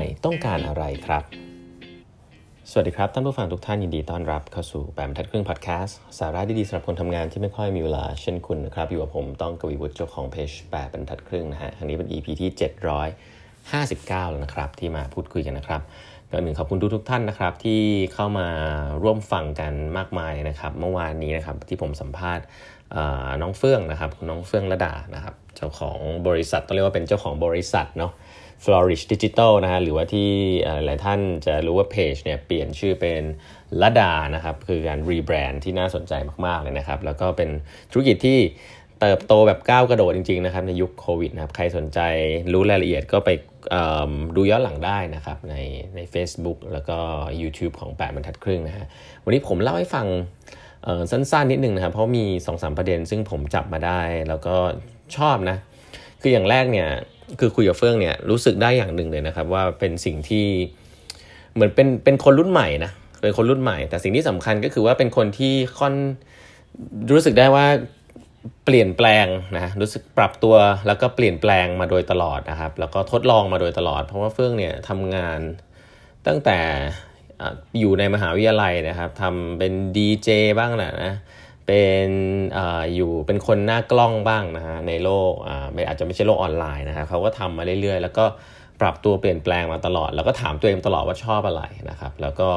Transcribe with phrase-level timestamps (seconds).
[0.00, 1.24] ม่ต้องการอะไรครับ
[2.70, 12.50] สวัสดีครับ ท่านผู้ฟังทุกท่านยินดีต้อนรับเข้าสู่แปมทัดครึ่งพอดแคสต์สาระดีๆสำหรับคนทำงานที่ไม่ค่อยมีเวลาเช่นคุณนะครับ อยู่กับผมต้องกวีวุฒิเจ้าของเพจแปมบรรทัดครึ่งนะฮะครั้งนี้เป็น EP ที่
[13.60, 15.82] 759 แล้วนะครับ ที่มาพูดคุยกันนะครับ
[16.30, 17.80] ก่อนหนึ่งขอบคุณทุกทุกท่านนะครับ ที่
[18.14, 18.48] เข้ามา
[19.02, 22.44] ร่วมฟังกันมากมายนะครับ เมื่อวานนี้นะครับที่ผมสัมภาษณ์
[23.42, 28.12] น้องเฟื่องนะครับน้องเฟื่องระดานะครับ เจ้าของบริษัทต้องเรียกว่าเป็นเจ้าของบริษัทเนาะ
[28.64, 30.30] Flourish Digital นะฮะหรือว่าที่
[30.84, 33.22] หลายท่านจะรู้ว่าเพจเนี่ยเปลี่ยนชื่อเป็น
[33.82, 36.12] ละดานะครับ คือการรีแบรนด์ที่น่าสนใจ
[36.46, 37.50] มาก ๆ เลยนะครับ แล้วก็เป็น
[37.92, 38.38] ธุรกิจที่
[39.00, 41.98] เติบโตแบบก้าวกระโดดจริง ๆ นะครับ ในยุคโควิดนะครับ ใครสนใจ
[42.52, 43.30] รู้รายละเอียดก็ไป
[44.36, 45.56] ดูย้อนหลังได้นะครับ ใน
[45.96, 46.98] ใน Facebook แล้วก็
[47.40, 48.86] YouTube ของ 8บรรทัดครึ่งนะฮะ
[49.24, 50.06] วันนี้ผมเล่าให้ฟัง
[51.10, 54.56] สั้น ๆ นิดนึงนะครับ เพราะมี 2-3 ประเด็นซึ่งผมจับมาได้แล้วก็
[55.18, 55.56] ชอบนะ
[56.22, 56.88] คืออย่างแรกเนี่ย
[57.40, 60.46] คือคุยกับเฟื่องเนี่ยรู้สึกได้อย่างหนึ่งเลยนะครับ ว่าเป็นสิ่งที่
[61.54, 65.94] เหมือนเป็นเป็นคนรุ่นใหม่นะเป็นคนรุ่นใหม่ แต่สิ่งที่สำคัญก็คือว่าเป็นคนที่ค่อน
[67.12, 67.66] รู้สึกได้ว่า
[68.64, 75.40] เปลี่ยนแปลงนะรู้สึกปรับตัวแล้วก็เปลี่ยนแปลงมาโดยตลอดนะครับ แล้วก็ทดลองมาโดยตลอด เพราะว่าเฟื่องเนี่ยทำงาน
[76.26, 76.58] ตั้งแต่
[77.78, 81.12] อยู่ในมหาวิทยาลัยนะครับทำเป็นดีเจบ้างแหละนะ
[81.66, 82.08] เป็น
[82.56, 82.60] อ
[82.94, 88.24] อยู่เป็นคนหน้ากล้องบ้างนะฮะในโลกอ่าอาจจะไม่ใช่โลกออนไลน์นะครับเขาก็ทำมาเรื่อยๆ แล้วก็
[88.80, 92.48] ปรับตัวเปลี่ยนแปลงมาตลอด แล้วก็ถามตัวเองตลอดว่าชอบอะไรนะครับแล้วก็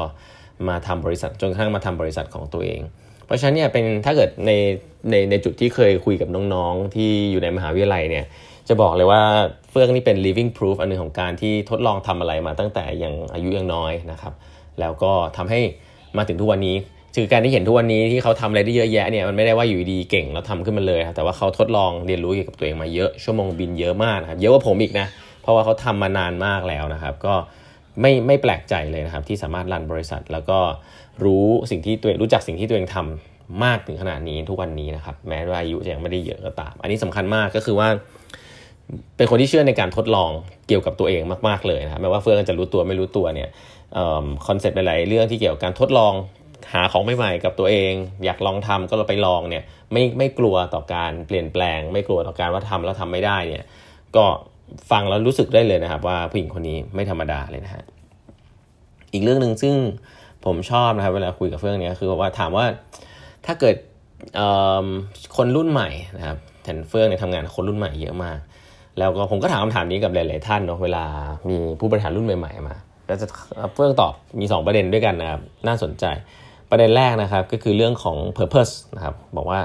[0.68, 2.80] มาทำบริษัทจนกระทั่งมาทำบริษัทของตัวเอง
[3.26, 4.52] เพราะฉะนั้นเนี่ยเป็นถ้าเกิดใน
[5.10, 8.24] ในในจุดที่เคยคุยกับน้องๆ ที่อยู่ในมหาวิทยาลัยเนี่ย
[8.68, 9.22] จะบอกเลยว่า
[9.70, 14.32] เฟื่องนี่เป็น living proof อันหนึ่งของการที่ทดลองทำอะไรมาตั้งแต่ยังอายุยังน้อยนะครับ
[14.80, 15.60] แล้วก็ทำให้
[16.16, 16.76] มาถึงทุกวันนี้
[17.14, 25.06] คือการที่เห็นทุกวันนี้ที่เขาทำอะไรได้เยอะแยะเนี่ยมันไม่ได้ว่าอยู่ดีเก่งแล้วทาขึ้นมาเลยครับแต่ว่าเขาทดลองเรียนรู้เกี่ยวกับตัวเองมาเยอะชั่วโมงบินเยอะมากครับเยอะกว่าผมอีกนะ
[25.42, 27.34] เพราะว่าเขาทำมานานมากแล้วนะครับ ก็
[28.00, 30.58] ไม่ไม่แปลกใจเลยนะครับ ที่สามารถรันบริษัท แล้วก็
[31.24, 37.88] รู้สิ่งที่ตัวเองรู้จักสิ่งที่ตัวเองทำมากถึงขนาดนี้ทุกวันนี้นะครับแม้ว่าอายุยังไม่ได้เยอะก็ตาม อันนี้สำคัญมากก็คือว่า
[39.16, 40.30] เป็นคนที่เชื่อในการทดลอง
[40.68, 43.48] เกี่ยวกับตัวเองมาก ๆเลยนะครับแม้ว่าเฟื่องจะรู้ตัวไม่รู้ตัวเนี่ย
[44.46, 46.12] คอนเซ็ปต์หลายๆเรื่องที่เกี่ยวกับการทดลอง
[46.72, 47.92] หาของใหม่ๆกับตัวเอง
[48.24, 53.64] อยากลองทำก็เราไปลองเนี่ยไม่ไม่กลัวต่อการเปลี่ยนแปลง ไม่กลัวต่อการว่าทำแล้วทำไม่ได้เนี่ย
[54.16, 54.24] ก็
[54.90, 57.84] ฟังแล้วรู้สึกได้เลยนะครับ ว่าผู้หญิงคนนี้ไม่ธรรมดาเลยนะฮะ
[59.12, 59.74] อีกเรื่องหนึ่งซึ่ง
[60.44, 62.64] ผมชอบนะครับเวลาคุยกับเฟื่องเนี่ยคือว่าถามว่า
[63.46, 63.76] ถ้าเกิด
[65.36, 68.38] คนรุ่นใหม่นะครับแทนเฟื่องเนี่ยทำงานคนรุ่นใหม่เยอะมาก
[68.98, 71.04] แล้วก็ผมก็ถามคำถามนี้กับหลาย ๆ ท่านเนาะเวลา
[71.48, 72.76] มีผู้บริหารรุ่นใหม่ ๆ มา
[73.06, 73.26] แล้วจะ
[73.74, 76.04] เฟื่องตอบมี 2 ประเด็นด้วยกันนะครับน่าสนใจ
[76.76, 79.60] ประเด็นแรกนะครับก็คือเรื่องของ purpose นะครับบอกว่า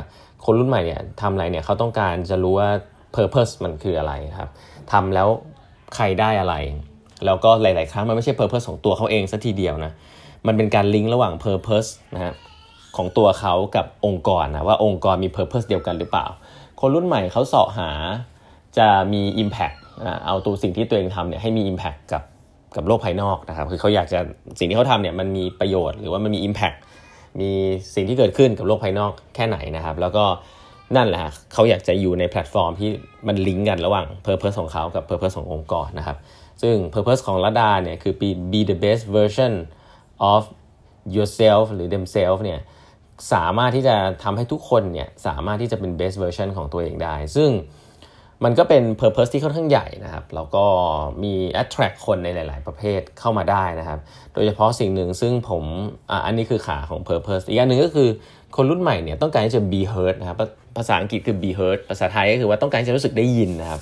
[0.45, 2.69] คนรุ่นใหม่เนี่ยทำอะไรเนี่ยเขาต้องการจะรู้ว่า
[3.15, 4.49] purpose มันคืออะไรครับ
[4.91, 5.27] ทำแล้ว
[5.95, 6.55] ใครได้อะไร
[7.25, 9.93] แล้วก็หลาย ๆ ครั้งมันไม่ใช่ purpose ของตัวเขาเองสัทีเดียวนะ
[10.47, 12.33] มันเป็นการลิงก์ระหว่าง purpose นะฮะ
[12.97, 16.25] ของตัวเขากับองค์กรนะว่าองค์กรมี purpose เดียวกันหรือเปล่า
[16.79, 17.89] คนรุ่นใหม่เขาเสาะหา
[18.77, 19.77] จะมี impact
[20.25, 22.23] เอาตัวสิ่งที่ตัวเองทำเนี่ยให้มี impact กับ
[22.75, 24.19] กับโลกภายนอกนะครับ คือเขาอยากจะ
[24.59, 26.77] สิ่งที่เขาทำเนี่ยมันมีประโยชน์หรือว่ามันมี impact
[27.39, 27.51] มี
[27.95, 30.25] สิ่งที่เกิดขึ้นกับโลกภายนอกแค่ไหนนะครับ แล้วก็
[30.95, 31.21] นั่นแหละ
[31.53, 32.89] เขาอยากจะอยู่ในแพลตฟอร์มที่
[33.27, 36.17] มันลิงก์กันระหว่าง Purpose ของเขากับ Purpose ขององค์กรนะครับ
[36.61, 39.53] ซึ่ง Purpose ของระดาเนี่ยคือ be be the best version
[40.33, 40.41] of
[41.15, 42.59] yourself หรือ themselves เนี่ย
[43.33, 47.49] สามารถที่จะทำให้ทุกคนเนี่ยสามารถที่จะเป็น best version ของตัวเองได้ ซึ่ง
[48.43, 50.65] มันก็เป็น Purpose ที่ค่อนข้างใหญ่นะครับ แล้วก็
[51.23, 53.99] มี attract คนในหลาย ๆ ประเภทเข้ามาได้นะครับ
[54.33, 55.63] โดยเฉพาะสิ่งหนึ่งซึ่งผม
[56.09, 58.09] ออันนี้คือขาของ Purpose อีกอันหนึ่งก็คือ
[58.55, 60.37] คนรุ่นใหม่เนี่ยต้องการที่จะ be heard นะครับ
[60.77, 63.81] ภาษาอังกฤษคือ be heard ภาษาไทยก็คือว่าต้องการจะรู้สึกได้ยินนะครับ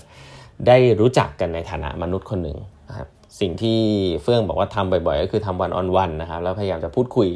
[0.68, 2.58] ได้รู้จักกันในฐานะมนุษย์คนหนึ่ง
[2.90, 3.08] นะครับ
[3.40, 3.80] สิ่งที่
[4.24, 7.28] เฟื่องบอกว่าทำบ่อยๆ ก็คือทำ one on one นะครับ แล้วพยายามจะพูดคุย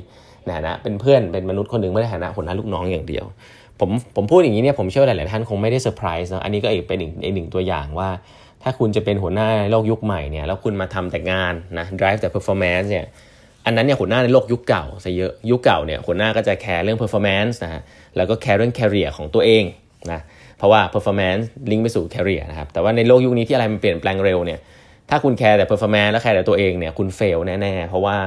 [0.46, 3.26] ในฐานะเป็นเพื่อนเป็นมนุษย์คนหนึ่งไม่ได้ฐานะหัวหน้าลูกน้องอย่างเดียว
[3.80, 8.10] ผมผมพูดอย่างนี้เนี่ยผมเชื่อว่าหลาย ๆ ท่านคงไม่ได้เซอร์ไพรส์นะอันนี้ก็อีกเป็นอีกหนึ่งตัวอย่างว่า
[8.64, 13.06] ถ้าคุณจะเป็นหัวหน้าโลกยุคใหม่เนี่ยแล้วคุณมาทำแต่งานนะ drive แต่ performance เนี่ย
[13.66, 17.82] อันนั้นเนี่ยหัวหน้าในโลกยุคเก่าซะเยอะยุคเก่าเนี่ยหัวหน้าก็จะแคร์เรื่อง performance นะฮะ
[18.18, 19.64] แล้วก็แคร์เรื่อง career ของตัวเอง
[20.12, 20.22] นะ
[20.58, 24.60] เพราะว่า performance ลิงก์ไปสู่ career นะครับแต่ว่าในโลกยุคนี้ที่อะไรมันเปลี่ยนแปลงเร็วเนี่ย
[25.10, 28.18] ถ้าคุณแคร์แต่ performance แล้วแคร์แต่ตัวเองเนี่ยคุณเฟลแน่ๆเพราะว่า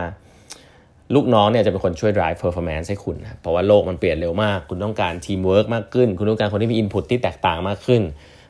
[1.14, 8.02] ลูกน้องเนี่ยจะเป็นคนช่วย drive performance ให้คุณนะเพราะว่าโลกมันเปลี่ยนเร็วมาก คุณต้องการ teamwork มากขึ้น คุณต้องการคนที่มี input ที่แตกต่างมากขึ้น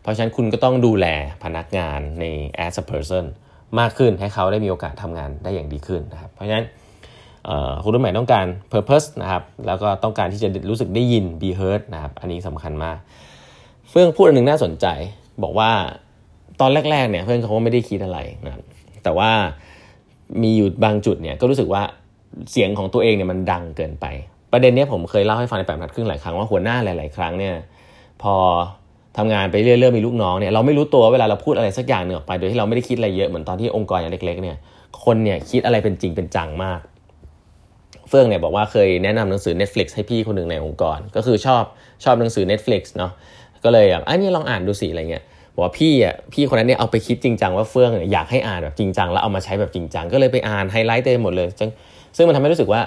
[0.03, 1.07] เพราะฉะนั้นคุณก็ต้องดูแล
[1.45, 2.25] พนักงานใน
[2.67, 3.25] as a person
[3.79, 6.65] มากขึ้นให้เขาได้มีโอกาสทำงานได้อย่างดีขึ้นนะครับ เพราะฉะนั้น
[7.83, 12.99] คุณรุ่นใหม่ต้องการ purpose นะครับ แล้วก็ต้องการที่จะรู้สึกได้ยิน be heard นะครับ อันนี้สำคัญมาก
[13.91, 14.87] เฟื่องพูดอันหนึ่งน่าสนใจ
[15.43, 15.71] บอกว่า
[16.61, 18.53] ตอนแรกๆเนี่ยเพื่อนเขาไม่ได้คิดอะไรนะ
[19.05, 19.31] แต่ว่า
[20.43, 21.83] มีอยู่บางจุดเนี่ยก็รู้สึกว่า
[22.51, 24.07] เสียงของตัวเองเนี่ยมันดังเกินไป
[24.53, 27.55] ประเด็นนี้ผมเคยเล่าให้ฟังในแปดนัดครึ่งหลายครั้งว่าหัวหน้าหลาย ๆ ครั้งเนี่ย
[28.23, 28.35] พอ
[29.19, 34.57] ทำงานไปเรื่อยๆมีลูกน้องเนี่ยเราไม่รู้ตัวเวลาเราพูดอะไรสักอย่างหนึ่งออกไป โดยที่เราไม่ได้คิดอะไรเยอะเหมือนตอนที่องค์กรอย่างเล็ก ๆ เนี่ย
[35.05, 36.81] คนเนี่ยคิดอะไรเป็นจริงเป็นจังมาก
[38.09, 41.63] เฟื่องเนี่ยบอกว่าเคยแนะนำหนังสือ Netflix ให้พี่คนหนึ่งในองค์กร ก็คือชอบ
[42.05, 43.13] ชอบหนังสือ Netflix เนาะ
[43.65, 51.49] ก็เลยแบบไอ้นี่ลองอ่านดูสิอะไรเงี้ยบอกว่าพี่อะพี่คนนั้นเนี่ยเอาไปคิดจริงจังว่าเฟื่องอยากให้อ่านแบบจริงจังแล้วเอามาใช้แบบจริงจังก็เลยไปอ่านไฮไลท์เต็มหมดเลย
[52.17, 52.81] ซึ่งมันทำให้รู้สึกว่า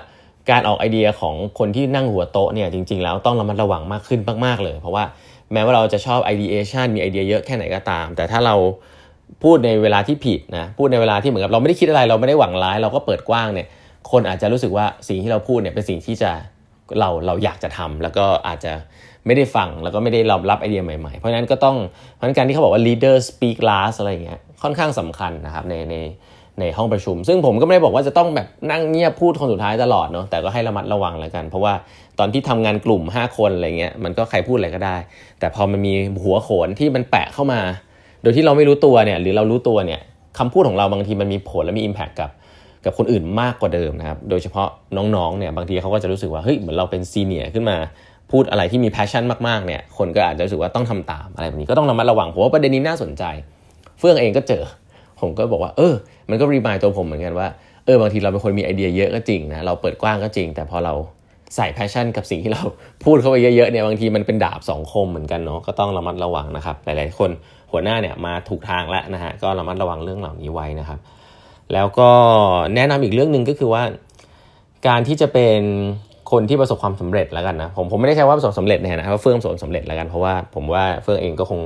[0.51, 5.03] การออกไอเดียของคนที่นั่งหัวโต๊ะเนี่ยจริง ๆ แล้วต้องระมัดระวังมากขึ้นมากๆเลย เพราะว่า
[5.53, 8.55] แม้ว่าเราจะชอบ ideation มีไอเดียเยอะแค่ไหนก็ตาม แต่ถ้าเรา
[9.43, 13.67] พูดในเวลาที่ผิดนะพูดในเวลาที่เหมือนกับเราไม่ได้คิดอะไรเราไม่ได้หวังร้ายเราก็เปิดกว้างเนี่ย
[14.11, 16.31] คนอาจจะรู้สึกว่าสิ่งที่เราพูดเนี่ยเป็นสิ่งที่จะ
[16.99, 18.73] เราเราอยากจะทำแล้วก็อาจจะ
[19.25, 21.77] ไม่ได้ฟังแล้วก็ไม่ได้รับรับไอเดียใหม่ๆ เพราะนั้นก็ต้อง
[22.13, 25.95] เพราะนั้นการที่เขาบอกว่า leader speak last อะไรเงี้ยค่อนข้างสำคัญนะครับในใน
[26.59, 31.73] ในห้องประชุม ซึ่งผมก็ไม่ได้บอกว่าจะต้องแบบนั่งเงียบพูดคนสุดท้ายตลอดเนาะแต่ก็ให้ระมัดระวังแล้วกัน เพราะว่า
[32.19, 34.95] ตอนที่ทำงานกลุ่ม 5 คนอะไรเงี้ยมันก็ใครพูดอะไรก็ได้
[35.39, 35.93] แต่พอมันมี
[36.23, 37.61] หัวโขนที่มันแปะเข้ามา
[38.21, 39.99] โดยที่เราไม่รู้ตัวเนี่ยหรือเรารู้ตัวเนี่ย
[40.37, 42.31] คำพูดของเราบางทีมันมีผลและมี Impact กับ
[42.85, 44.67] กับคนอื่นมากกว่าเดิมนะครับโดยเฉพาะ
[44.97, 47.77] น้องๆเนี่ยบางทีเขาก็จะรู้สึกว่าเฮ้ยเหมือนเราเป็น senior ขึ้นมา
[48.31, 53.23] พูดอะไรที่มี passion มากๆเนี่ยคนก็อาจจะรู้สึกว่าต้องทำตามอะไรแบบนี้ก็ต้องระมัดระวังผมว่าประเด็นนี้น่าสนใจ
[53.99, 54.63] เฟื่องเองก็เจอ
[55.21, 55.93] ผมก็บอกว่า เออ
[56.29, 57.47] มันก็ remind ตัวผมเหมือนกันว่า
[57.85, 60.93] เออบางทีเราเป็นคนมีไอเดียเยอะก็จริงนะเราเปิดกว้างก็จริง แต่พอเรา
[61.55, 62.63] ใส่ passion กับสิ่งที่เรา
[63.03, 67.29] พูดเข้าไปเยอะๆเนี่ยบางทีมันเป็นดาบสองคมเหมือนกันเนาะก็ต้องระมัดระวังนะครับหลายๆคน
[67.71, 70.99] หัวหน้าเนี่ยมาถูกทางแล้วนะฮะก็ระมัดระวังเรื่องเหล่านี้ไว้นะครับ
[71.73, 72.09] แล้วก็
[72.75, 73.83] แนะนำอีกเรื่องหนึ่งก็คือว่า
[74.87, 75.61] การที่จะเป็น
[76.31, 81.59] คนที่ประสบความสำเร็จแล้วกันนะผมผมไม่ได้ใช้ว่าประสบสำเร็จนี่ยนะว่าเฟื่องประสบสำเร็จแล้วกันเพราะว่าผมว่าเฟื่องเองก็คง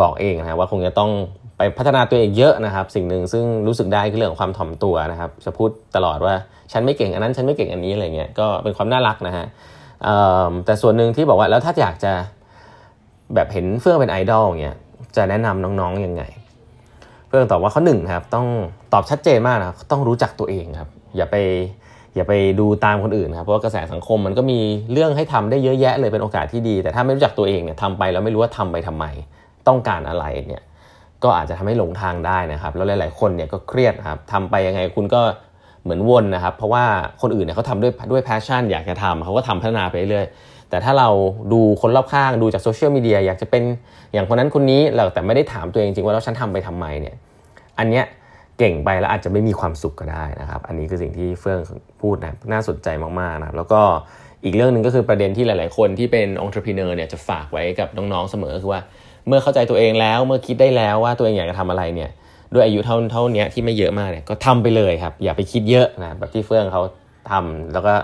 [0.00, 1.10] บอกเองนะว่าคงจะต้อง
[1.58, 6.34] ไปพัฒนาตัวเองเยอะนะครับ สิ่งหนึ่งซึ่งรู้สึกได้คือเรื่องของความถ่อมตัวนะครับ จะพูดตลอดว่า
[6.72, 9.46] ฉันไม่เก่งอันนั้นฉันไม่เก่งอันนี้อะไรเงี้ยก็เป็นความน่ารักนะฮะ
[10.64, 12.12] แต่ส่วนหนึ่งที่บอกว่าแล้วถ้าอยากจะ
[13.34, 14.76] แบบเห็นเฟื่องเป็นไอดอลเงี้ย
[15.16, 16.22] จะแนะนำน้องๆยังไง
[17.28, 18.46] เฟื่องตอบว่าข้อหนึ่งครับต้อง
[18.92, 21.36] ตอบชัดเจนมากนะต้องรู้จักตัวเองครับ อย่าไป
[22.14, 24.58] อย่าไปดูตามคนอื่นครับเพราะว่ากระแสสังคมมันก็มี
[24.92, 29.04] เรื่องให้ทำได้เยอะแยะเลยเป็นโอกาสที่ดี แต่ถ้าไม่รู้จักตัวเองเนี่ยทำไปแล้วไม่รู้ว่าทำไปทำไม
[29.68, 30.62] ต้องการอะไรเนี่ย
[31.24, 35.22] ก็อาจจะทำให้หลงทางได้นะครับ แล้วหลาย ๆ คนเนี่ยก็เครียดครับทำไปยังไงคุณก็
[35.82, 36.84] เหมือนวนนะครับ เพราะว่า
[37.22, 40.26] คนอื่นเนี่ยเขาทำด้วยด้วยแพชชั่น อยากจะทำเขาก็ทำพัฒนาไปเรื่อย
[40.70, 41.08] แต่ถ้าเรา
[41.52, 43.62] ดูคนรอบข้างดูจากโซเชียลมีเดียอยากจะเป็น
[44.12, 47.14] อย่างคนนั้นคนนี้เราแต่ไม่ได้ถามตัวเองจริงว่าแล้วฉันทำไปทำไมเนี่ย
[47.78, 48.04] อันเนี้ย
[48.58, 51.60] เก่งไปแล้วอาจจะไม่มีความสุขก็ได้นะครับ อันนี้คือสิ่งที่เฟื่อง
[52.02, 52.88] พูดนะน่าสนใจ
[53.20, 53.80] มากๆนะครับแล้วก็
[54.44, 58.80] อีกเรื่องหนึ่งก็คือประเด็นที่หลาย ๆ คนที่เป็นองค์ประกอบเนี่ยจะฝากไว้กับน้อง ๆ เสมอคือว่า
[59.28, 62.10] เมื่อเข้าใจตัวเองแล้วเมื่อคิดได้แล้วว่าตัวเองอยากจะทำอะไรเนี่ย
[62.54, 66.82] ด้วยอายุเท่าเท่านี้ที่ไม่เยอะมากเนี่ยก็ทำไปเลยครับ อย่าไปคิดเยอะนะแบบที่เฟื่องเขา
[67.30, 67.94] ทำแล้วก็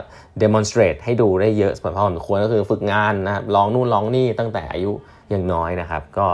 [0.43, 4.93] demonstrate ให้ดูได้เยอะพอสมควรก็คือฝึกงานนะครับลองนู่นลองนี่ตั้งแต่อายุ
[5.33, 6.27] ยังน้อยนะครับ ก็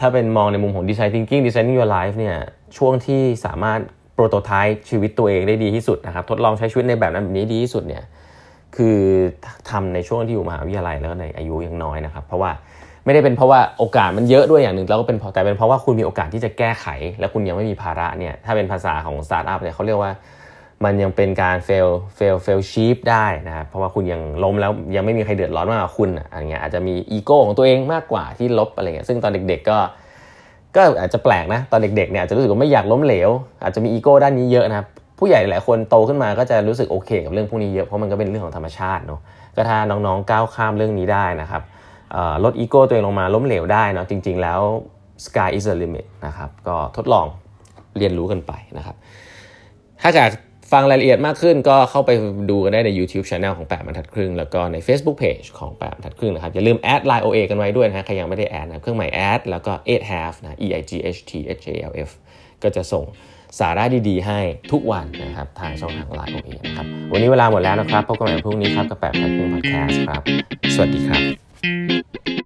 [0.00, 2.36] ถ้าเป็นมองในมุมของ design thinking designing your life เนี่ย
[2.76, 3.80] ช่วงที่สามารถ
[4.14, 8.04] โปรโตไทป์ชีวิตตัวเองได้ดีที่สุดนะครับ ทดลองใช้ชีวิตในแบบนั้นแบบนี้ดีที่สุดเนี่ย
[8.76, 8.98] คือ
[9.70, 12.50] ทำในช่วงที่อยู่มหาวิทยาลัยแล้วในอายุยังน้อยนะครับ เพราะว่า
[13.04, 16.86] ไม่ได้เป็นเพราะว่าโอกาสมันเยอะด้วยอย่างหนึ่งแล้วก็เป็นแต่เป็นเพราะว่าคุณมีโอกาสที่จะแก้ไข
[17.20, 20.12] และคุณยังไม่มีภาระเนี่ยถ้าเป็นภาษาของสตาร์ทอัพเนี่ยเขาเรียกว่า
[20.84, 29.78] มันยังเป็นการ fail fast fail cheap ได้นะครับเพราะว่าคุณยังล้มแล้วยังไม่มีใครเดือดร้อนมากกว่าคุณอะไรเงี้ยอาจจะมีอีโก้ของตัวเองมากกว่าที่ลบอะไรเงี้ยซึ่งตอนเด็กๆก็
[30.76, 33.30] ก็อาจจะแปลกนะตอนเด็กๆเนี่ยอาจจะรู้สึกว่าไม่อยากล้มเหลว
[33.62, 34.86] อาจจะมีอีโก้ด้านนี้เยอะนะครับ
[35.18, 39.20] ผู้ใหญ่หลายคนโตขึ้นมาก็จะรู้สึกโอเค กับเรื่องพวกนี้เยอะเพราะมันก็เป็นเรื่องของธรรมชาติเนาะ
[39.56, 41.62] ก็ถ้าน้องๆก้าวข้ามเรื่องนี้ได้นะครับ
[42.44, 44.60] ลดอีโก้ตัวเองลงมาล้มเหลวได้เนาะจริง ๆ แล้ว
[45.26, 47.26] sky is the limit นะครับก็ทดลอง
[47.98, 48.96] เรียนรู้กันไปนะครับ
[50.02, 50.30] ถ้าอยาก
[50.72, 52.10] ฟังรายละเอียดมากขึ้นก็เข้าไป
[52.50, 60.66] ดูกันได้ใน YouTube Channel ของแปดบรรทัดครึ่ง แล้วก็ใน Facebook Page ของแปดบรรทัดครึ่งนะครับ อย่าลืมแอด Line OA กันไว้ด้วยนะใครยังไม่ได้แอดนะเครื่องหมายแอดแล้วก็ eight half นะ e
[60.80, 62.10] i g h t h a l f
[62.62, 63.04] ก็จะส่ง
[63.60, 64.40] สาระดีๆ ให้
[64.72, 70.22] ทุกวันนะครับ ทางช่องทาง Line OA นะครับ วันนี้เวลาหมดแล้วนะครับ พบกันใหม่พรุ่งนี้ครับกับแปดบรรทัดครึ่ง Podcast ครับ
[70.74, 72.41] สวัสดีครับ Thank you.